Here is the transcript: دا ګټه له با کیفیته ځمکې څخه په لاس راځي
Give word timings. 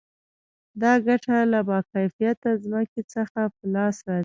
دا 0.81 0.93
ګټه 1.07 1.35
له 1.51 1.59
با 1.67 1.79
کیفیته 1.91 2.49
ځمکې 2.63 3.01
څخه 3.13 3.39
په 3.55 3.63
لاس 3.73 3.97
راځي 4.07 4.19